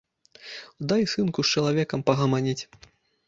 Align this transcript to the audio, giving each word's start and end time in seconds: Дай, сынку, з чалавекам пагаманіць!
Дай, 0.91 1.03
сынку, 1.11 1.45
з 1.49 1.53
чалавекам 1.59 2.05
пагаманіць! 2.09 2.63